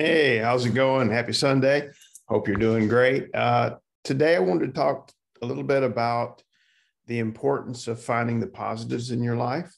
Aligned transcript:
Hey, 0.00 0.38
how's 0.38 0.64
it 0.64 0.70
going? 0.70 1.10
Happy 1.10 1.34
Sunday. 1.34 1.90
Hope 2.26 2.48
you're 2.48 2.56
doing 2.56 2.88
great. 2.88 3.28
Uh, 3.34 3.76
today, 4.02 4.34
I 4.34 4.38
wanted 4.38 4.68
to 4.68 4.72
talk 4.72 5.12
a 5.42 5.46
little 5.46 5.62
bit 5.62 5.82
about 5.82 6.42
the 7.06 7.18
importance 7.18 7.86
of 7.86 8.02
finding 8.02 8.40
the 8.40 8.46
positives 8.46 9.10
in 9.10 9.22
your 9.22 9.36
life, 9.36 9.70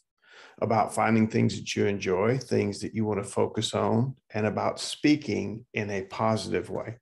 about 0.60 0.94
finding 0.94 1.26
things 1.26 1.56
that 1.56 1.74
you 1.74 1.86
enjoy, 1.86 2.38
things 2.38 2.78
that 2.82 2.94
you 2.94 3.04
want 3.04 3.20
to 3.20 3.28
focus 3.28 3.74
on, 3.74 4.14
and 4.32 4.46
about 4.46 4.78
speaking 4.78 5.66
in 5.74 5.90
a 5.90 6.02
positive 6.02 6.70
way. 6.70 6.98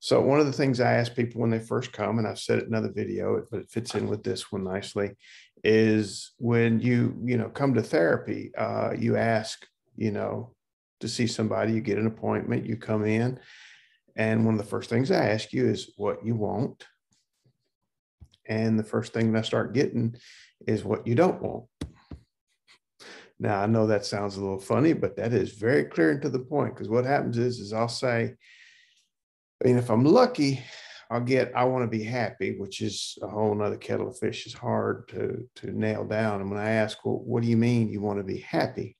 So, 0.00 0.20
one 0.20 0.38
of 0.38 0.44
the 0.44 0.52
things 0.52 0.78
I 0.78 0.92
ask 0.92 1.14
people 1.14 1.40
when 1.40 1.48
they 1.48 1.58
first 1.58 1.90
come, 1.94 2.18
and 2.18 2.28
I've 2.28 2.38
said 2.38 2.58
it 2.58 2.66
in 2.66 2.74
another 2.74 2.92
video, 2.92 3.46
but 3.50 3.60
it 3.60 3.70
fits 3.70 3.94
in 3.94 4.08
with 4.08 4.22
this 4.24 4.52
one 4.52 4.64
nicely, 4.64 5.12
is 5.64 6.32
when 6.36 6.80
you 6.80 7.18
you 7.24 7.38
know 7.38 7.48
come 7.48 7.72
to 7.72 7.82
therapy, 7.82 8.52
uh, 8.58 8.90
you 8.92 9.16
ask, 9.16 9.66
you 9.96 10.10
know, 10.10 10.54
to 11.02 11.08
see 11.08 11.26
somebody, 11.26 11.72
you 11.72 11.80
get 11.80 11.98
an 11.98 12.06
appointment, 12.06 12.66
you 12.66 12.76
come 12.76 13.04
in. 13.04 13.38
And 14.16 14.44
one 14.44 14.54
of 14.54 14.60
the 14.60 14.68
first 14.68 14.90
things 14.90 15.10
I 15.10 15.30
ask 15.30 15.52
you 15.52 15.68
is 15.68 15.92
what 15.96 16.24
you 16.24 16.34
want. 16.34 16.84
And 18.46 18.78
the 18.78 18.84
first 18.84 19.12
thing 19.12 19.32
that 19.32 19.38
I 19.38 19.42
start 19.42 19.74
getting 19.74 20.16
is 20.66 20.84
what 20.84 21.06
you 21.06 21.14
don't 21.14 21.42
want. 21.42 21.64
Now 23.38 23.60
I 23.60 23.66
know 23.66 23.86
that 23.86 24.06
sounds 24.06 24.36
a 24.36 24.40
little 24.40 24.60
funny, 24.60 24.92
but 24.92 25.16
that 25.16 25.32
is 25.32 25.52
very 25.52 25.84
clear 25.84 26.10
and 26.10 26.22
to 26.22 26.28
the 26.28 26.38
point. 26.38 26.74
Because 26.74 26.88
what 26.88 27.04
happens 27.04 27.38
is, 27.38 27.58
is 27.58 27.72
I'll 27.72 27.88
say, 27.88 28.34
mean, 29.64 29.78
if 29.78 29.90
I'm 29.90 30.04
lucky, 30.04 30.62
I'll 31.10 31.20
get 31.20 31.52
I 31.54 31.64
want 31.64 31.84
to 31.84 31.98
be 31.98 32.02
happy, 32.02 32.58
which 32.58 32.80
is 32.80 33.18
a 33.22 33.28
whole 33.28 33.54
nother 33.54 33.76
kettle 33.76 34.08
of 34.08 34.18
fish. 34.18 34.46
is 34.46 34.54
hard 34.54 35.08
to 35.08 35.48
to 35.56 35.78
nail 35.78 36.04
down. 36.04 36.40
And 36.40 36.50
when 36.50 36.60
I 36.60 36.70
ask, 36.70 37.04
well, 37.04 37.20
what 37.24 37.42
do 37.42 37.48
you 37.48 37.56
mean 37.56 37.88
you 37.88 38.00
want 38.00 38.18
to 38.18 38.24
be 38.24 38.38
happy? 38.38 38.96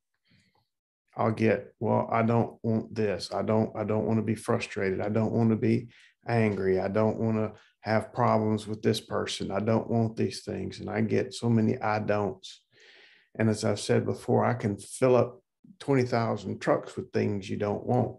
I'll 1.22 1.30
get, 1.30 1.72
well, 1.78 2.08
I 2.10 2.22
don't 2.22 2.58
want 2.64 2.94
this. 2.94 3.30
I 3.32 3.42
don't, 3.42 3.70
I 3.76 3.84
don't 3.84 4.06
want 4.06 4.18
to 4.18 4.24
be 4.24 4.34
frustrated. 4.34 5.00
I 5.00 5.08
don't 5.08 5.30
want 5.30 5.50
to 5.50 5.56
be 5.56 5.88
angry. 6.26 6.80
I 6.80 6.88
don't 6.88 7.18
want 7.20 7.36
to 7.36 7.52
have 7.82 8.12
problems 8.12 8.66
with 8.66 8.82
this 8.82 9.00
person. 9.00 9.52
I 9.52 9.60
don't 9.60 9.88
want 9.88 10.16
these 10.16 10.42
things. 10.42 10.80
And 10.80 10.90
I 10.90 11.00
get 11.00 11.32
so 11.32 11.48
many 11.48 11.80
I 11.80 12.00
don'ts. 12.00 12.60
And 13.36 13.48
as 13.48 13.64
I've 13.64 13.78
said 13.78 14.04
before, 14.04 14.44
I 14.44 14.54
can 14.54 14.76
fill 14.76 15.14
up 15.14 15.40
20,000 15.78 16.60
trucks 16.60 16.96
with 16.96 17.12
things 17.12 17.48
you 17.48 17.56
don't 17.56 17.86
want. 17.86 18.16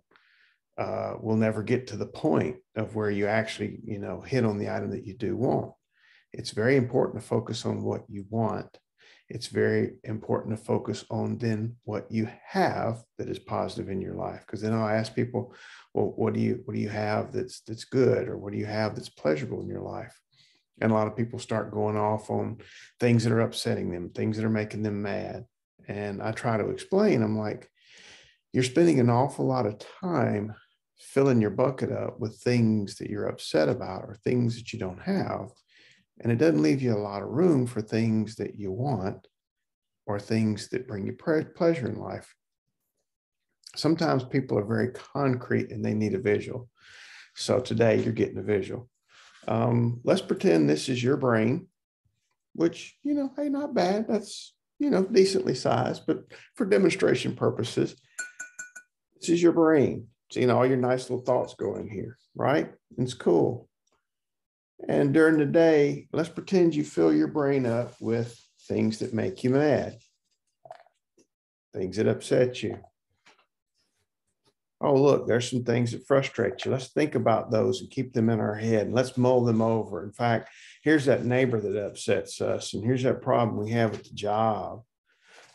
Uh, 0.78 1.16
we'll 1.20 1.36
never 1.36 1.62
get 1.62 1.88
to 1.88 1.98
the 1.98 2.06
point 2.06 2.56
of 2.78 2.96
where 2.96 3.12
you 3.12 3.28
actually, 3.28 3.80
you 3.84 4.00
know, 4.00 4.22
hit 4.22 4.46
on 4.46 4.58
the 4.58 4.70
item 4.70 4.92
that 4.92 5.06
you 5.06 5.14
do 5.14 5.36
want. 5.36 5.74
It's 6.32 6.52
very 6.52 6.78
important 6.78 7.22
to 7.22 7.28
focus 7.28 7.66
on 7.66 7.84
what 7.84 8.06
you 8.08 8.26
want 8.30 8.78
it's 9.34 9.48
very 9.48 9.94
important 10.04 10.56
to 10.56 10.64
focus 10.64 11.04
on 11.10 11.40
then 11.40 11.76
what 11.86 12.06
you 12.12 12.30
have 12.46 13.04
that 13.18 13.28
is 13.28 13.40
positive 13.40 13.90
in 13.90 14.00
your 14.00 14.14
life. 14.14 14.42
Because 14.46 14.62
then 14.62 14.74
I'll 14.74 14.88
ask 14.88 15.16
people, 15.16 15.56
well, 15.96 16.14
what 16.16 16.36
do 16.36 16.40
you 16.40 16.62
what 16.66 16.76
do 16.76 16.80
you 16.80 16.90
have 16.90 17.34
that's 17.34 17.62
that's 17.62 17.84
good, 17.84 18.28
or 18.28 18.38
what 18.38 18.54
do 18.54 18.60
you 18.60 18.68
have 18.68 18.96
that's 18.96 19.10
pleasurable 19.10 19.62
in 19.62 19.68
your 19.68 19.82
life? 19.82 20.16
And 20.82 20.92
a 20.92 20.96
lot 20.96 21.08
of 21.08 21.18
people 21.18 21.40
start 21.40 21.74
going 21.74 21.98
off 21.98 22.30
on 22.30 22.60
things 23.00 23.24
that 23.24 23.34
are 23.34 23.42
upsetting 23.42 23.92
them, 23.92 24.12
things 24.12 24.38
that 24.38 24.46
are 24.46 24.50
making 24.50 24.84
them 24.84 25.02
mad. 25.02 25.46
And 25.88 26.22
I 26.22 26.32
try 26.32 26.58
to 26.58 26.70
explain, 26.70 27.24
I'm 27.24 27.38
like, 27.38 27.70
you're 28.54 28.64
spending 28.64 29.00
an 29.00 29.10
awful 29.10 29.46
lot 29.46 29.66
of 29.66 29.82
time 30.02 30.54
filling 31.00 31.42
your 31.42 31.50
bucket 31.50 31.92
up 31.92 32.20
with 32.20 32.38
things 32.38 32.96
that 32.98 33.10
you're 33.10 33.28
upset 33.28 33.68
about 33.68 34.04
or 34.04 34.16
things 34.16 34.56
that 34.56 34.74
you 34.74 34.80
don't 34.80 35.02
have 35.02 35.50
and 36.20 36.32
it 36.32 36.38
doesn't 36.38 36.62
leave 36.62 36.82
you 36.82 36.94
a 36.94 36.98
lot 36.98 37.24
of 37.24 37.30
room 37.30 37.66
for 37.66 37.82
things 37.82 38.36
that 38.36 38.56
you 38.56 38.72
want 38.72 39.28
or 40.06 40.20
things 40.20 40.70
that 40.70 40.88
bring 40.88 41.06
you 41.06 41.14
pleasure 41.14 41.88
in 41.88 41.96
life. 41.96 42.34
Sometimes 43.76 44.24
people 44.24 44.58
are 44.60 44.66
very 44.66 44.90
concrete 44.90 45.72
and 45.72 45.84
they 45.84 45.94
need 45.94 46.14
a 46.14 46.20
visual. 46.20 46.70
So 47.36 47.60
today 47.60 48.02
you're 48.02 48.14
getting 48.14 48.38
a 48.38 48.44
visual. 48.44 48.90
Um, 49.48 50.02
let's 50.04 50.22
pretend 50.22 50.70
this 50.70 50.90
is 50.90 51.04
your 51.04 51.18
brain, 51.18 51.68
which, 52.54 52.96
you 53.04 53.14
know, 53.14 53.32
hey, 53.36 53.50
not 53.50 53.74
bad. 53.74 54.08
That's, 54.08 54.54
you 54.80 54.90
know, 54.90 55.04
decently 55.04 55.56
sized, 55.56 56.04
but 56.06 56.24
for 56.56 56.66
demonstration 56.66 57.36
purposes, 57.36 57.96
this 59.20 59.30
is 59.30 59.42
your 59.42 59.54
brain. 59.54 60.08
Seeing 60.32 60.50
all 60.50 60.66
your 60.66 60.78
nice 60.78 61.10
little 61.10 61.26
thoughts 61.26 61.56
go 61.56 61.76
in 61.76 61.88
here, 61.90 62.18
right? 62.36 62.72
It's 62.98 63.14
cool. 63.14 63.70
And 64.88 65.14
during 65.14 65.38
the 65.38 65.46
day, 65.46 66.08
let's 66.12 66.30
pretend 66.30 66.76
you 66.76 66.84
fill 66.84 67.14
your 67.14 67.28
brain 67.28 67.66
up 67.66 67.94
with 68.02 68.40
things 68.68 69.00
that 69.00 69.14
make 69.14 69.44
you 69.44 69.52
mad, 69.52 69.98
things 71.74 71.98
that 71.98 72.08
upset 72.08 72.62
you. 72.64 72.80
Oh, 74.82 74.96
look, 74.96 75.28
there's 75.28 75.50
some 75.50 75.64
things 75.64 75.94
that 75.94 76.06
frustrate 76.06 76.66
you. 76.66 76.72
Let's 76.72 76.90
think 76.90 77.16
about 77.16 77.52
those 77.52 77.80
and 77.80 77.90
keep 77.90 78.12
them 78.12 78.30
in 78.30 78.42
our 78.42 78.56
head. 78.56 78.88
And 78.88 78.94
let's 78.94 79.18
mull 79.18 79.46
them 79.46 79.62
over. 79.62 80.04
In 80.04 80.12
fact, 80.12 80.50
here's 80.84 81.06
that 81.06 81.24
neighbor 81.24 81.62
that 81.62 81.86
upsets 81.86 82.42
us, 82.42 82.74
and 82.74 82.84
here's 82.84 83.04
that 83.04 83.22
problem 83.22 83.58
we 83.58 83.72
have 83.72 83.94
at 83.94 84.04
the 84.04 84.14
job. 84.14 84.82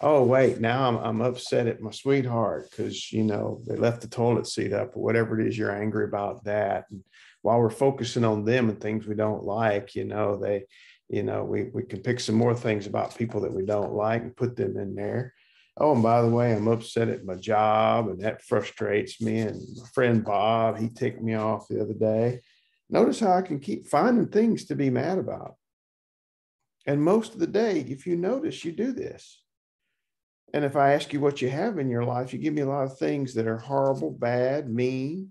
Oh, 0.00 0.22
wait, 0.22 0.60
now 0.60 0.86
I'm, 0.86 0.96
I'm 0.98 1.20
upset 1.20 1.66
at 1.66 1.80
my 1.80 1.90
sweetheart 1.90 2.70
because, 2.70 3.12
you 3.12 3.24
know, 3.24 3.60
they 3.66 3.74
left 3.74 4.00
the 4.00 4.08
toilet 4.08 4.46
seat 4.46 4.72
up 4.72 4.96
or 4.96 5.02
whatever 5.02 5.40
it 5.40 5.48
is 5.48 5.58
you're 5.58 5.74
angry 5.74 6.04
about 6.04 6.44
that. 6.44 6.84
And 6.90 7.02
while 7.42 7.58
we're 7.58 7.70
focusing 7.70 8.24
on 8.24 8.44
them 8.44 8.68
and 8.68 8.80
things 8.80 9.06
we 9.06 9.16
don't 9.16 9.42
like, 9.42 9.96
you 9.96 10.04
know, 10.04 10.36
they, 10.36 10.66
you 11.08 11.24
know, 11.24 11.42
we, 11.42 11.64
we 11.74 11.82
can 11.82 12.00
pick 12.00 12.20
some 12.20 12.36
more 12.36 12.54
things 12.54 12.86
about 12.86 13.18
people 13.18 13.40
that 13.40 13.52
we 13.52 13.64
don't 13.64 13.92
like 13.92 14.22
and 14.22 14.36
put 14.36 14.54
them 14.54 14.76
in 14.76 14.94
there. 14.94 15.34
Oh, 15.76 15.94
and 15.94 16.02
by 16.02 16.22
the 16.22 16.28
way, 16.28 16.52
I'm 16.52 16.68
upset 16.68 17.08
at 17.08 17.24
my 17.24 17.34
job 17.34 18.08
and 18.08 18.20
that 18.20 18.42
frustrates 18.42 19.20
me. 19.20 19.40
And 19.40 19.60
my 19.76 19.86
friend 19.94 20.24
Bob, 20.24 20.78
he 20.78 20.90
ticked 20.90 21.20
me 21.20 21.34
off 21.34 21.66
the 21.66 21.80
other 21.80 21.94
day. 21.94 22.40
Notice 22.88 23.18
how 23.18 23.32
I 23.32 23.42
can 23.42 23.58
keep 23.58 23.88
finding 23.88 24.28
things 24.28 24.66
to 24.66 24.76
be 24.76 24.90
mad 24.90 25.18
about. 25.18 25.56
And 26.86 27.02
most 27.02 27.34
of 27.34 27.40
the 27.40 27.48
day, 27.48 27.80
if 27.80 28.06
you 28.06 28.16
notice, 28.16 28.64
you 28.64 28.70
do 28.70 28.92
this. 28.92 29.42
And 30.54 30.64
if 30.64 30.76
I 30.76 30.94
ask 30.94 31.12
you 31.12 31.20
what 31.20 31.42
you 31.42 31.50
have 31.50 31.78
in 31.78 31.90
your 31.90 32.04
life, 32.04 32.32
you 32.32 32.38
give 32.38 32.54
me 32.54 32.62
a 32.62 32.68
lot 32.68 32.84
of 32.84 32.98
things 32.98 33.34
that 33.34 33.46
are 33.46 33.58
horrible, 33.58 34.10
bad, 34.10 34.70
mean, 34.70 35.30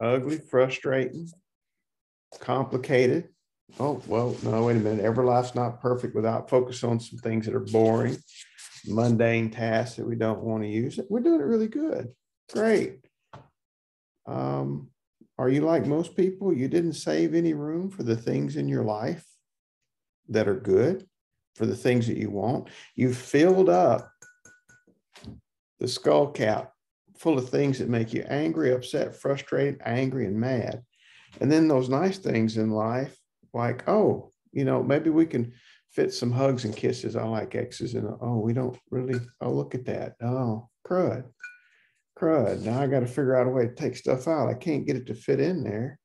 ugly, 0.00 0.38
frustrating, 0.38 1.28
complicated. 2.38 3.28
Oh, 3.80 4.00
well, 4.06 4.36
no, 4.44 4.64
wait 4.64 4.76
a 4.76 4.80
minute. 4.80 5.04
Every 5.04 5.24
life's 5.24 5.56
not 5.56 5.80
perfect 5.80 6.14
without 6.14 6.48
focus 6.48 6.84
on 6.84 7.00
some 7.00 7.18
things 7.18 7.46
that 7.46 7.54
are 7.54 7.60
boring, 7.60 8.16
mundane 8.86 9.50
tasks 9.50 9.96
that 9.96 10.06
we 10.06 10.14
don't 10.14 10.42
want 10.42 10.62
to 10.62 10.68
use. 10.68 11.00
We're 11.08 11.20
doing 11.20 11.40
it 11.40 11.44
really 11.44 11.68
good. 11.68 12.12
Great. 12.52 13.00
Um, 14.26 14.90
are 15.38 15.48
you 15.48 15.62
like 15.62 15.86
most 15.86 16.16
people? 16.16 16.52
You 16.52 16.68
didn't 16.68 16.94
save 16.94 17.34
any 17.34 17.52
room 17.52 17.90
for 17.90 18.04
the 18.04 18.16
things 18.16 18.56
in 18.56 18.68
your 18.68 18.84
life 18.84 19.24
that 20.28 20.48
are 20.48 20.58
good, 20.58 21.06
for 21.56 21.66
the 21.66 21.76
things 21.76 22.06
that 22.06 22.18
you 22.18 22.30
want. 22.30 22.68
You 22.94 23.12
filled 23.12 23.68
up 23.68 24.10
the 25.80 25.88
skull 25.88 26.28
cap 26.28 26.72
full 27.16 27.38
of 27.38 27.48
things 27.48 27.78
that 27.78 27.88
make 27.88 28.12
you 28.12 28.24
angry, 28.28 28.72
upset, 28.72 29.16
frustrated, 29.16 29.80
angry, 29.84 30.26
and 30.26 30.38
mad. 30.38 30.82
And 31.40 31.50
then 31.50 31.68
those 31.68 31.88
nice 31.88 32.18
things 32.18 32.56
in 32.56 32.70
life, 32.70 33.16
like, 33.52 33.88
oh, 33.88 34.32
you 34.52 34.64
know, 34.64 34.82
maybe 34.82 35.10
we 35.10 35.26
can 35.26 35.52
fit 35.90 36.12
some 36.12 36.30
hugs 36.30 36.64
and 36.64 36.76
kisses. 36.76 37.16
I 37.16 37.24
like 37.24 37.54
X's 37.54 37.94
and 37.94 38.06
oh, 38.20 38.38
we 38.38 38.52
don't 38.52 38.78
really, 38.90 39.18
oh, 39.40 39.50
look 39.50 39.74
at 39.74 39.86
that. 39.86 40.16
Oh, 40.22 40.68
crud, 40.86 41.24
crud. 42.18 42.62
Now 42.62 42.80
I 42.80 42.86
got 42.86 43.00
to 43.00 43.06
figure 43.06 43.36
out 43.36 43.46
a 43.46 43.50
way 43.50 43.66
to 43.66 43.74
take 43.74 43.96
stuff 43.96 44.28
out. 44.28 44.48
I 44.48 44.54
can't 44.54 44.86
get 44.86 44.96
it 44.96 45.06
to 45.06 45.14
fit 45.14 45.40
in 45.40 45.64
there. 45.64 45.98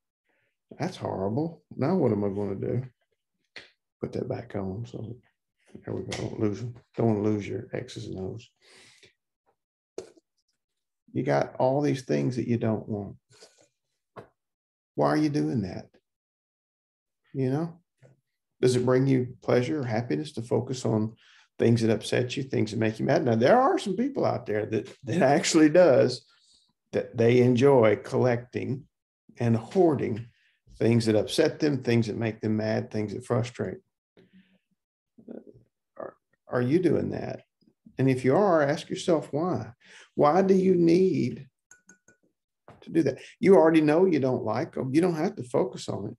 That's 0.79 0.97
horrible. 0.97 1.61
Now 1.75 1.95
what 1.95 2.13
am 2.13 2.23
I 2.23 2.29
going 2.29 2.59
to 2.59 2.67
do? 2.67 2.83
Put 3.99 4.13
that 4.13 4.29
back 4.29 4.55
on. 4.55 4.85
So 4.85 5.17
there 5.85 5.93
we 5.93 6.03
go. 6.03 6.17
Don't 6.17 6.39
lose 6.39 6.61
Don't 6.95 7.07
want 7.07 7.23
to 7.23 7.29
lose 7.29 7.47
your 7.47 7.67
X's 7.73 8.07
and 8.07 8.19
O's 8.19 8.49
you 11.13 11.23
got 11.23 11.55
all 11.59 11.81
these 11.81 12.03
things 12.03 12.35
that 12.35 12.47
you 12.47 12.57
don't 12.57 12.87
want. 12.87 13.15
Why 14.95 15.07
are 15.07 15.17
you 15.17 15.29
doing 15.29 15.63
that? 15.63 15.87
You 17.33 17.49
know, 17.49 17.79
does 18.61 18.75
it 18.75 18.85
bring 18.85 19.07
you 19.07 19.35
pleasure 19.41 19.81
or 19.81 19.85
happiness 19.85 20.33
to 20.33 20.41
focus 20.41 20.85
on 20.85 21.15
things 21.57 21.81
that 21.81 21.91
upset 21.91 22.35
you, 22.35 22.43
things 22.43 22.71
that 22.71 22.79
make 22.79 22.99
you 22.99 23.05
mad? 23.05 23.23
Now, 23.23 23.35
there 23.35 23.59
are 23.59 23.77
some 23.77 23.95
people 23.95 24.25
out 24.25 24.45
there 24.45 24.65
that, 24.65 24.93
that 25.03 25.21
actually 25.21 25.69
does 25.69 26.25
that 26.91 27.17
they 27.17 27.39
enjoy 27.39 27.97
collecting 28.03 28.83
and 29.39 29.55
hoarding 29.55 30.27
things 30.77 31.05
that 31.05 31.15
upset 31.15 31.59
them, 31.59 31.83
things 31.83 32.07
that 32.07 32.17
make 32.17 32.41
them 32.41 32.57
mad, 32.57 32.91
things 32.91 33.13
that 33.13 33.25
frustrate. 33.25 33.77
Are, 36.51 36.61
you 36.61 36.79
doing 36.79 37.11
that? 37.11 37.41
And 37.97 38.09
if 38.09 38.25
you 38.25 38.35
are, 38.35 38.61
ask 38.61 38.89
yourself 38.89 39.29
why. 39.31 39.71
Why 40.15 40.41
do 40.41 40.53
you 40.53 40.75
need 40.75 41.47
to 42.81 42.89
do 42.89 43.03
that? 43.03 43.19
You 43.39 43.55
already 43.55 43.81
know 43.81 44.05
you 44.05 44.19
don't 44.19 44.43
like 44.43 44.73
them. 44.73 44.93
You 44.93 45.01
don't 45.01 45.15
have 45.15 45.35
to 45.35 45.43
focus 45.43 45.87
on 45.89 46.07
it. 46.07 46.17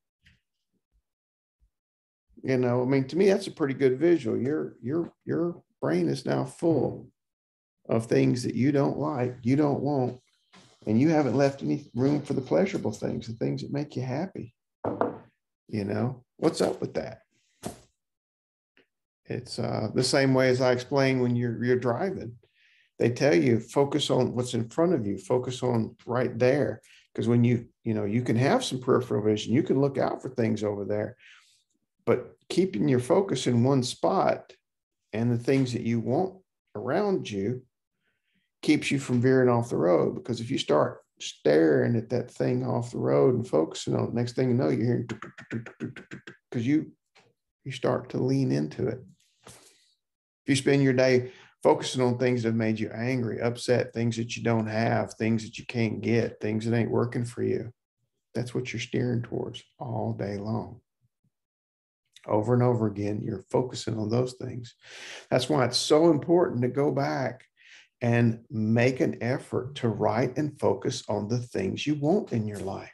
You 2.44 2.58
know, 2.58 2.82
I 2.82 2.86
mean, 2.86 3.06
to 3.08 3.16
me, 3.16 3.28
that's 3.28 3.46
a 3.46 3.52
pretty 3.52 3.74
good 3.74 4.00
visual. 4.00 4.36
Your 4.36 4.74
your 4.82 5.12
your 5.24 5.62
brain 5.80 6.08
is 6.08 6.26
now 6.26 6.44
full 6.44 7.08
of 7.88 8.06
things 8.06 8.42
that 8.42 8.54
you 8.54 8.72
don't 8.72 8.98
like, 8.98 9.36
you 9.42 9.54
don't 9.54 9.80
want, 9.80 10.18
and 10.86 11.00
you 11.00 11.10
haven't 11.10 11.36
left 11.36 11.62
any 11.62 11.90
room 11.94 12.22
for 12.22 12.32
the 12.32 12.40
pleasurable 12.40 12.92
things, 12.92 13.26
the 13.26 13.34
things 13.34 13.62
that 13.62 13.72
make 13.72 13.94
you 13.96 14.02
happy. 14.02 14.54
You 15.68 15.84
know, 15.84 16.24
what's 16.36 16.60
up 16.60 16.80
with 16.80 16.94
that? 16.94 17.20
It's 19.26 19.58
uh, 19.58 19.88
the 19.94 20.02
same 20.02 20.34
way 20.34 20.48
as 20.48 20.60
I 20.60 20.72
explain 20.72 21.20
when 21.20 21.36
you're 21.36 21.62
you're 21.64 21.78
driving. 21.78 22.36
They 22.98 23.10
tell 23.10 23.34
you 23.34 23.58
focus 23.58 24.10
on 24.10 24.34
what's 24.34 24.54
in 24.54 24.68
front 24.68 24.94
of 24.94 25.06
you, 25.06 25.18
focus 25.18 25.62
on 25.62 25.96
right 26.06 26.36
there. 26.38 26.80
Because 27.12 27.28
when 27.28 27.44
you, 27.44 27.66
you 27.84 27.94
know, 27.94 28.04
you 28.04 28.22
can 28.22 28.36
have 28.36 28.64
some 28.64 28.80
peripheral 28.80 29.24
vision, 29.24 29.52
you 29.52 29.62
can 29.62 29.80
look 29.80 29.98
out 29.98 30.22
for 30.22 30.30
things 30.30 30.64
over 30.64 30.84
there, 30.84 31.16
but 32.06 32.36
keeping 32.48 32.88
your 32.88 33.00
focus 33.00 33.46
in 33.46 33.64
one 33.64 33.82
spot 33.82 34.52
and 35.12 35.30
the 35.30 35.42
things 35.42 35.72
that 35.72 35.82
you 35.82 36.00
want 36.00 36.36
around 36.74 37.30
you 37.30 37.62
keeps 38.62 38.90
you 38.90 38.98
from 38.98 39.20
veering 39.20 39.48
off 39.48 39.68
the 39.68 39.76
road. 39.76 40.14
Because 40.14 40.40
if 40.40 40.50
you 40.50 40.58
start 40.58 41.00
staring 41.20 41.96
at 41.96 42.08
that 42.10 42.30
thing 42.30 42.64
off 42.64 42.92
the 42.92 42.98
road 42.98 43.34
and 43.34 43.46
focusing 43.46 43.94
on 43.94 44.04
it, 44.04 44.14
next 44.14 44.36
thing 44.36 44.48
you 44.48 44.54
know, 44.54 44.68
you're 44.68 44.84
hearing 44.84 45.08
because 46.50 46.66
you 46.66 46.92
you 47.64 47.72
start 47.72 48.10
to 48.10 48.18
lean 48.18 48.50
into 48.50 48.88
it. 48.88 49.00
If 50.44 50.50
you 50.50 50.56
spend 50.56 50.82
your 50.82 50.92
day 50.92 51.32
focusing 51.62 52.02
on 52.02 52.18
things 52.18 52.42
that 52.42 52.48
have 52.48 52.56
made 52.56 52.80
you 52.80 52.90
angry, 52.90 53.40
upset, 53.40 53.92
things 53.92 54.16
that 54.16 54.36
you 54.36 54.42
don't 54.42 54.66
have, 54.66 55.14
things 55.14 55.44
that 55.44 55.58
you 55.58 55.66
can't 55.66 56.00
get, 56.00 56.40
things 56.40 56.64
that 56.64 56.76
ain't 56.76 56.90
working 56.90 57.24
for 57.24 57.42
you, 57.42 57.72
that's 58.34 58.54
what 58.54 58.72
you're 58.72 58.80
steering 58.80 59.22
towards 59.22 59.62
all 59.78 60.12
day 60.18 60.36
long. 60.36 60.80
Over 62.26 62.54
and 62.54 62.62
over 62.62 62.86
again, 62.86 63.20
you're 63.22 63.44
focusing 63.50 63.98
on 63.98 64.08
those 64.08 64.34
things. 64.34 64.74
That's 65.30 65.48
why 65.48 65.64
it's 65.64 65.78
so 65.78 66.10
important 66.10 66.62
to 66.62 66.68
go 66.68 66.90
back 66.90 67.44
and 68.00 68.40
make 68.50 69.00
an 69.00 69.18
effort 69.22 69.76
to 69.76 69.88
write 69.88 70.36
and 70.36 70.58
focus 70.58 71.04
on 71.08 71.28
the 71.28 71.38
things 71.38 71.86
you 71.86 71.94
want 71.94 72.32
in 72.32 72.48
your 72.48 72.58
life. 72.58 72.90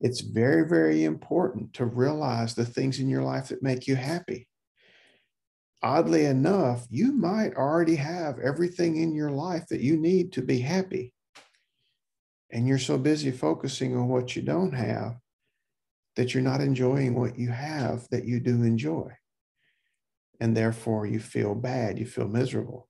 It's 0.00 0.20
very, 0.20 0.68
very 0.68 1.04
important 1.04 1.74
to 1.74 1.86
realize 1.86 2.54
the 2.54 2.64
things 2.64 2.98
in 2.98 3.08
your 3.08 3.22
life 3.22 3.48
that 3.48 3.62
make 3.62 3.86
you 3.86 3.96
happy. 3.96 4.48
Oddly 5.82 6.26
enough, 6.26 6.86
you 6.90 7.12
might 7.12 7.54
already 7.54 7.96
have 7.96 8.38
everything 8.38 8.96
in 8.96 9.14
your 9.14 9.30
life 9.30 9.66
that 9.68 9.80
you 9.80 9.96
need 9.96 10.32
to 10.32 10.42
be 10.42 10.60
happy. 10.60 11.12
And 12.50 12.68
you're 12.68 12.78
so 12.78 12.98
busy 12.98 13.30
focusing 13.30 13.96
on 13.96 14.08
what 14.08 14.36
you 14.36 14.42
don't 14.42 14.74
have 14.74 15.16
that 16.16 16.34
you're 16.34 16.42
not 16.42 16.60
enjoying 16.60 17.18
what 17.18 17.38
you 17.38 17.50
have 17.50 18.06
that 18.10 18.26
you 18.26 18.38
do 18.38 18.62
enjoy. 18.62 19.10
And 20.40 20.56
therefore, 20.56 21.06
you 21.06 21.18
feel 21.18 21.54
bad, 21.54 21.98
you 21.98 22.06
feel 22.06 22.28
miserable 22.28 22.88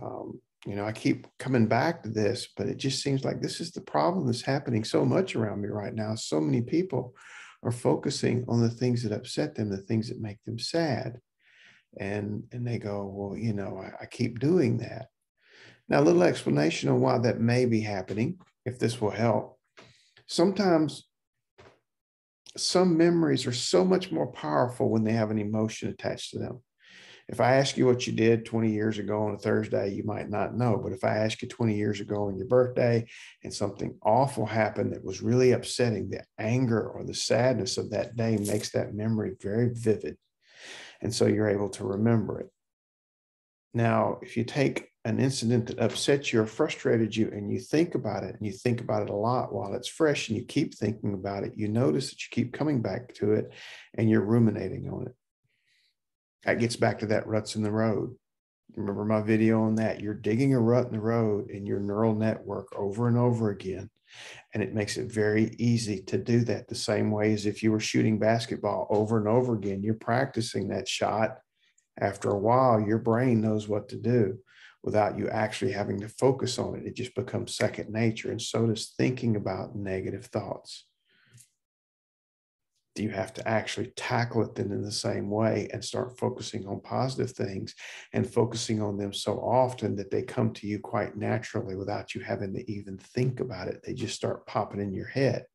um, 0.00 0.40
you 0.66 0.76
know, 0.76 0.84
I 0.84 0.92
keep 0.92 1.26
coming 1.38 1.66
back 1.66 2.02
to 2.02 2.08
this, 2.08 2.48
but 2.56 2.68
it 2.68 2.78
just 2.78 3.02
seems 3.02 3.24
like 3.24 3.40
this 3.40 3.60
is 3.60 3.72
the 3.72 3.82
problem 3.82 4.26
that's 4.26 4.42
happening 4.42 4.84
so 4.84 5.04
much 5.04 5.36
around 5.36 5.60
me 5.60 5.68
right 5.68 5.94
now. 5.94 6.14
So 6.14 6.40
many 6.40 6.62
people 6.62 7.14
are 7.62 7.72
focusing 7.72 8.44
on 8.48 8.60
the 8.60 8.70
things 8.70 9.02
that 9.02 9.12
upset 9.12 9.54
them, 9.54 9.70
the 9.70 9.78
things 9.78 10.08
that 10.08 10.20
make 10.20 10.42
them 10.44 10.58
sad. 10.58 11.18
And, 11.98 12.44
and 12.52 12.66
they 12.66 12.78
go, 12.78 13.06
well, 13.06 13.36
you 13.36 13.52
know, 13.52 13.78
I, 13.78 14.02
I 14.02 14.06
keep 14.06 14.40
doing 14.40 14.78
that. 14.78 15.08
Now, 15.88 16.00
a 16.00 16.02
little 16.02 16.22
explanation 16.22 16.88
on 16.88 17.00
why 17.00 17.18
that 17.18 17.40
may 17.40 17.66
be 17.66 17.80
happening, 17.80 18.38
if 18.64 18.78
this 18.78 19.00
will 19.00 19.10
help. 19.10 19.58
Sometimes 20.26 21.06
some 22.56 22.96
memories 22.96 23.46
are 23.46 23.52
so 23.52 23.84
much 23.84 24.10
more 24.10 24.28
powerful 24.28 24.88
when 24.88 25.04
they 25.04 25.12
have 25.12 25.30
an 25.30 25.38
emotion 25.38 25.88
attached 25.90 26.30
to 26.30 26.38
them 26.38 26.60
if 27.28 27.40
I 27.40 27.56
ask 27.56 27.76
you 27.76 27.86
what 27.86 28.06
you 28.06 28.12
did 28.12 28.44
20 28.44 28.70
years 28.70 28.98
ago 28.98 29.22
on 29.22 29.34
a 29.34 29.38
Thursday, 29.38 29.94
you 29.94 30.04
might 30.04 30.28
not 30.28 30.56
know. 30.56 30.78
But 30.82 30.92
if 30.92 31.04
I 31.04 31.16
ask 31.18 31.40
you 31.40 31.48
20 31.48 31.74
years 31.74 32.00
ago 32.00 32.28
on 32.28 32.36
your 32.36 32.46
birthday 32.46 33.06
and 33.42 33.52
something 33.52 33.96
awful 34.02 34.44
happened 34.44 34.92
that 34.92 35.04
was 35.04 35.22
really 35.22 35.52
upsetting, 35.52 36.10
the 36.10 36.22
anger 36.38 36.86
or 36.86 37.04
the 37.04 37.14
sadness 37.14 37.78
of 37.78 37.90
that 37.90 38.16
day 38.16 38.36
makes 38.36 38.70
that 38.70 38.94
memory 38.94 39.32
very 39.40 39.70
vivid. 39.72 40.18
And 41.00 41.14
so 41.14 41.26
you're 41.26 41.48
able 41.48 41.68
to 41.70 41.84
remember 41.84 42.40
it. 42.40 42.50
Now, 43.72 44.18
if 44.22 44.36
you 44.36 44.44
take 44.44 44.88
an 45.04 45.18
incident 45.18 45.66
that 45.66 45.80
upsets 45.80 46.32
you 46.32 46.40
or 46.40 46.46
frustrated 46.46 47.14
you 47.14 47.28
and 47.28 47.52
you 47.52 47.60
think 47.60 47.94
about 47.94 48.22
it 48.22 48.36
and 48.36 48.46
you 48.46 48.52
think 48.52 48.80
about 48.80 49.02
it 49.02 49.10
a 49.10 49.14
lot 49.14 49.52
while 49.52 49.74
it's 49.74 49.88
fresh 49.88 50.28
and 50.28 50.38
you 50.38 50.44
keep 50.44 50.74
thinking 50.74 51.12
about 51.12 51.44
it, 51.44 51.52
you 51.56 51.68
notice 51.68 52.10
that 52.10 52.22
you 52.22 52.28
keep 52.30 52.52
coming 52.52 52.80
back 52.80 53.12
to 53.14 53.32
it 53.32 53.52
and 53.94 54.08
you're 54.08 54.22
ruminating 54.22 54.88
on 54.88 55.06
it 55.06 55.14
that 56.44 56.58
gets 56.58 56.76
back 56.76 56.98
to 56.98 57.06
that 57.06 57.26
ruts 57.26 57.56
in 57.56 57.62
the 57.62 57.70
road. 57.70 58.14
Remember 58.76 59.04
my 59.04 59.20
video 59.20 59.62
on 59.62 59.76
that? 59.76 60.00
You're 60.00 60.14
digging 60.14 60.54
a 60.54 60.60
rut 60.60 60.86
in 60.86 60.92
the 60.92 61.00
road 61.00 61.50
in 61.50 61.66
your 61.66 61.80
neural 61.80 62.14
network 62.14 62.68
over 62.76 63.08
and 63.08 63.16
over 63.16 63.50
again. 63.50 63.90
And 64.52 64.62
it 64.62 64.74
makes 64.74 64.96
it 64.96 65.10
very 65.10 65.54
easy 65.58 66.02
to 66.04 66.18
do 66.18 66.40
that 66.44 66.68
the 66.68 66.74
same 66.74 67.10
way 67.10 67.32
as 67.32 67.46
if 67.46 67.62
you 67.62 67.72
were 67.72 67.80
shooting 67.80 68.18
basketball 68.18 68.86
over 68.90 69.18
and 69.18 69.28
over 69.28 69.54
again. 69.54 69.82
You're 69.82 69.94
practicing 69.94 70.68
that 70.68 70.88
shot. 70.88 71.38
After 72.00 72.30
a 72.30 72.38
while, 72.38 72.80
your 72.80 72.98
brain 72.98 73.40
knows 73.40 73.68
what 73.68 73.88
to 73.90 73.96
do 73.96 74.38
without 74.82 75.16
you 75.18 75.28
actually 75.28 75.72
having 75.72 76.00
to 76.00 76.08
focus 76.08 76.58
on 76.58 76.76
it. 76.76 76.86
It 76.86 76.94
just 76.94 77.14
becomes 77.14 77.56
second 77.56 77.90
nature. 77.90 78.30
And 78.30 78.42
so 78.42 78.66
does 78.66 78.94
thinking 78.96 79.36
about 79.36 79.74
negative 79.74 80.26
thoughts 80.26 80.86
you 83.02 83.10
have 83.10 83.32
to 83.34 83.48
actually 83.48 83.88
tackle 83.96 84.42
it 84.42 84.54
then 84.54 84.70
in 84.70 84.82
the 84.82 84.92
same 84.92 85.28
way 85.28 85.68
and 85.72 85.84
start 85.84 86.16
focusing 86.16 86.66
on 86.66 86.80
positive 86.80 87.32
things 87.32 87.74
and 88.12 88.32
focusing 88.32 88.80
on 88.80 88.96
them 88.96 89.12
so 89.12 89.34
often 89.38 89.96
that 89.96 90.10
they 90.10 90.22
come 90.22 90.52
to 90.52 90.66
you 90.66 90.78
quite 90.78 91.16
naturally 91.16 91.74
without 91.74 92.14
you 92.14 92.20
having 92.20 92.54
to 92.54 92.70
even 92.70 92.96
think 92.98 93.40
about 93.40 93.68
it. 93.68 93.82
They 93.84 93.94
just 93.94 94.14
start 94.14 94.46
popping 94.46 94.80
in 94.80 94.94
your 94.94 95.08
head. 95.08 95.46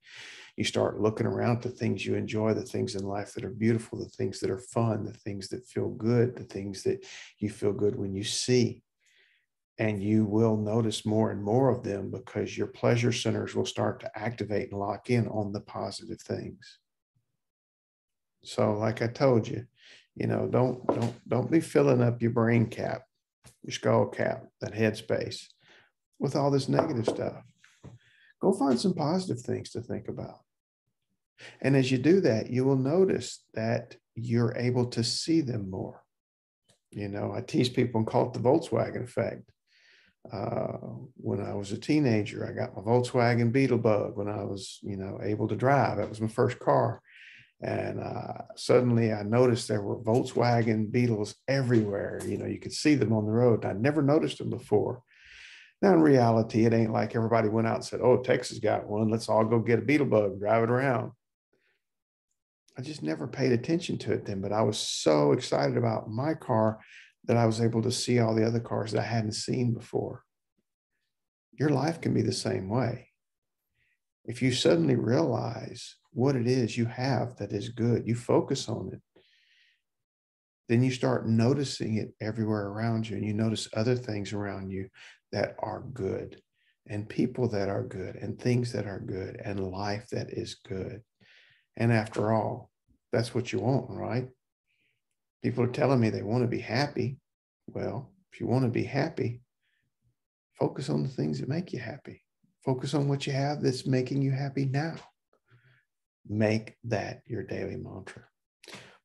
You 0.57 0.65
start 0.65 1.00
looking 1.00 1.25
around 1.25 1.62
to 1.62 1.69
things 1.69 2.06
you 2.06 2.15
enjoy, 2.15 2.53
the 2.53 2.63
things 2.63 2.95
in 2.95 3.03
life 3.03 3.33
that 3.33 3.45
are 3.45 3.50
beautiful, 3.50 4.00
the 4.00 4.09
things 4.09 4.42
that 4.42 4.50
are 4.50 4.59
fun, 4.59 5.06
the 5.06 5.13
things 5.13 5.47
that 5.50 5.65
feel 5.65 5.88
good, 5.88 6.35
the 6.35 6.44
things 6.44 6.83
that 6.83 7.06
you 7.38 7.50
feel 7.50 7.71
good 7.71 7.95
when 7.95 8.13
you 8.13 8.25
see. 8.25 8.83
And 9.77 10.03
you 10.03 10.25
will 10.25 10.57
notice 10.57 11.06
more 11.06 11.31
and 11.31 11.42
more 11.42 11.69
of 11.69 11.83
them 11.83 12.12
because 12.12 12.57
your 12.57 12.68
pleasure 12.68 13.13
centers 13.13 13.56
will 13.56 13.65
start 13.65 14.01
to 14.01 14.19
activate 14.19 14.71
and 14.71 14.80
lock 14.80 15.09
in 15.09 15.30
on 15.30 15.53
the 15.53 15.62
positive 15.62 16.19
things. 16.19 16.80
So, 18.44 18.74
like 18.74 19.01
I 19.01 19.07
told 19.07 19.47
you, 19.47 19.65
you 20.15 20.27
know, 20.27 20.47
don't 20.47 20.86
don't 20.88 21.30
don't 21.30 21.51
be 21.51 21.59
filling 21.59 22.01
up 22.01 22.21
your 22.21 22.31
brain 22.31 22.68
cap, 22.68 23.03
your 23.63 23.71
skull 23.71 24.07
cap, 24.07 24.45
that 24.61 24.73
headspace 24.73 25.45
with 26.19 26.35
all 26.35 26.52
this 26.52 26.69
negative 26.69 27.06
stuff. 27.06 27.44
Go 28.42 28.54
find 28.54 28.80
some 28.80 28.94
positive 28.94 29.42
things 29.42 29.71
to 29.71 29.81
think 29.81 30.07
about. 30.07 30.40
And 31.61 31.75
as 31.75 31.92
you 31.92 31.97
do 31.97 32.21
that, 32.21 32.49
you 32.49 32.66
will 32.66 32.78
notice 32.78 33.44
that 33.54 33.95
you're 34.16 34.56
able 34.57 34.85
to 34.87 35.04
see 35.04 35.42
them 35.42 35.69
more. 35.69 36.04
You 36.92 37.07
know, 37.07 37.33
I 37.33 37.42
tease 37.42 37.69
people 37.69 37.99
and 37.99 38.07
call 38.07 38.28
it 38.28 38.33
the 38.33 38.40
Volkswagen 38.40 39.04
effect. 39.04 39.49
Uh, 40.31 40.78
when 41.16 41.42
I 41.42 41.54
was 41.54 41.71
a 41.71 41.78
teenager, 41.78 42.45
I 42.45 42.52
got 42.52 42.75
my 42.75 42.81
Volkswagen 42.81 43.52
Beetle 43.52 43.78
Bug 43.78 44.18
when 44.18 44.28
I 44.28 44.44
was, 44.44 44.80
you 44.81 44.97
know, 44.97 45.19
able 45.23 45.47
to 45.47 45.56
drive. 45.56 45.97
That 45.97 46.09
was 46.09 46.19
my 46.19 46.28
first 46.28 46.59
car. 46.59 47.02
And 47.61 47.99
uh, 47.99 48.44
suddenly 48.56 49.11
I 49.11 49.23
noticed 49.23 49.68
there 49.68 49.81
were 49.81 50.01
Volkswagen 50.01 50.92
Beetles 50.92 51.35
everywhere. 51.47 52.21
You 52.25 52.37
know, 52.37 52.45
you 52.45 52.59
could 52.59 52.71
see 52.71 52.95
them 52.95 53.11
on 53.11 53.25
the 53.25 53.31
road. 53.31 53.66
I 53.66 53.73
never 53.73 54.01
noticed 54.01 54.37
them 54.37 54.49
before. 54.49 55.01
Now, 55.81 55.94
in 55.94 56.01
reality, 56.01 56.66
it 56.66 56.73
ain't 56.73 56.92
like 56.92 57.16
everybody 57.16 57.49
went 57.49 57.68
out 57.68 57.75
and 57.75 57.85
said, 57.85 58.01
Oh, 58.01 58.21
Texas 58.21 58.59
got 58.59 58.87
one. 58.87 59.09
Let's 59.09 59.30
all 59.30 59.45
go 59.45 59.59
get 59.59 59.80
a 59.80 59.81
Beetle 59.81 60.07
bug, 60.07 60.39
drive 60.39 60.63
it 60.63 60.69
around. 60.69 61.11
I 62.78 62.81
just 62.81 63.04
never 63.04 63.28
paid 63.28 63.51
attention 63.51 63.97
to 63.99 64.13
it 64.13 64.25
then, 64.25 64.39
but 64.39 64.54
I 64.54 64.61
was 64.61 64.78
so 64.78 65.33
excited 65.33 65.75
about 65.75 66.09
my 66.09 66.33
car 66.33 66.80
that 67.25 67.35
I 67.35 67.45
was 67.45 67.59
able 67.59 67.81
to 67.81 67.92
see 67.92 68.19
all 68.19 68.33
the 68.33 68.45
other 68.45 68.61
cars 68.61 68.94
that 68.94 69.01
I 69.01 69.06
hadn't 69.06 69.33
seen 69.33 69.73
before. 69.73 70.23
Your 71.59 71.69
life 71.69 71.99
can 71.99 72.13
be 72.13 72.21
the 72.21 72.31
same 72.31 72.69
way. 72.69 73.09
If 74.23 74.42
you 74.42 74.54
suddenly 74.54 74.95
realize 74.95 75.95
what 76.11 76.35
it 76.35 76.47
is 76.47 76.78
you 76.78 76.85
have 76.85 77.35
that 77.37 77.51
is 77.51 77.69
good, 77.69 78.07
you 78.07 78.16
focus 78.16 78.68
on 78.68 78.92
it, 78.94 79.01
then 80.68 80.83
you 80.83 80.92
start 80.92 81.28
noticing 81.28 81.97
it 81.97 82.13
everywhere 82.21 82.68
around 82.68 83.09
you 83.09 83.18
and 83.18 83.25
you 83.25 83.33
notice 83.33 83.68
other 83.73 83.95
things 83.95 84.33
around 84.33 84.69
you 84.69 84.87
that 85.31 85.56
are 85.59 85.83
good 85.94 86.42
and 86.87 87.09
people 87.09 87.47
that 87.49 87.69
are 87.69 87.83
good 87.83 88.16
and 88.16 88.39
things 88.39 88.71
that 88.71 88.85
are 88.85 88.99
good 88.99 89.39
and 89.44 89.71
life 89.71 90.07
that 90.11 90.31
is 90.31 90.56
good. 90.68 91.01
And 91.78 91.92
after 91.92 92.31
all, 92.31 92.71
that's 93.11 93.33
what 93.33 93.51
you 93.51 93.59
want, 93.59 93.89
right? 93.89 94.28
People 95.44 95.63
are 95.63 95.71
telling 95.71 95.99
me 95.99 96.09
they 96.09 96.23
want 96.23 96.44
to 96.44 96.47
be 96.47 96.59
happy. 96.59 97.18
Well, 97.68 98.11
if 98.31 98.39
you 98.39 98.47
want 98.47 98.66
to 98.66 98.69
be 98.69 98.83
happy, 98.83 99.42
focus 100.54 100.89
on 100.89 101.04
the 101.04 101.09
things 101.09 101.39
that 101.39 101.49
make 101.49 101.71
you 101.71 101.80
happy. 101.80 102.23
Focus 102.66 102.94
on 102.94 103.07
what 103.07 103.25
you 103.25 103.33
have 103.33 103.61
that's 103.61 103.87
making 103.87 104.21
you 104.21 104.31
happy 104.31 104.66
now. 104.66 104.95
Make 106.28 106.76
that 106.85 107.21
your 107.26 107.44
daily 107.44 107.76
mantra. 107.76 108.23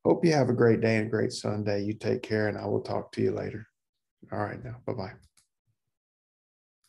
Hope 0.04 0.25
you 0.25 0.33
have 0.33 0.50
a 0.50 0.54
great 0.54 0.80
day 0.80 0.97
and 0.97 1.06
a 1.06 1.11
great 1.11 1.33
Sunday. 1.33 1.83
You 1.83 1.94
take 1.94 2.23
care, 2.23 2.49
and 2.49 2.59
I 2.59 2.66
will 2.66 2.83
talk 2.83 3.12
to 3.12 3.23
you 3.23 3.33
later. 3.33 3.66
All 4.33 4.38
right, 4.38 4.62
now, 4.62 4.76
bye 4.87 4.92
bye. 4.92 5.12